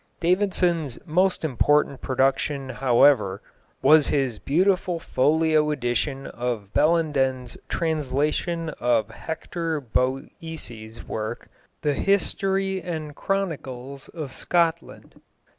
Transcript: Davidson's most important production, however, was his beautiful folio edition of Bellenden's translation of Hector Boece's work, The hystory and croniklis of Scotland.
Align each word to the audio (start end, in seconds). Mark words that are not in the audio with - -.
Davidson's 0.19 0.97
most 1.05 1.45
important 1.45 2.01
production, 2.01 2.69
however, 2.69 3.39
was 3.83 4.07
his 4.07 4.39
beautiful 4.39 4.97
folio 4.97 5.69
edition 5.69 6.25
of 6.25 6.73
Bellenden's 6.73 7.55
translation 7.69 8.69
of 8.79 9.11
Hector 9.11 9.79
Boece's 9.79 11.03
work, 11.07 11.49
The 11.83 11.93
hystory 11.93 12.81
and 12.83 13.15
croniklis 13.15 14.09
of 14.09 14.33
Scotland. 14.33 15.21